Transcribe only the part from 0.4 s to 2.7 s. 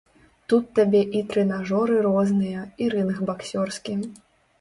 Тут табе і трэнажоры розныя,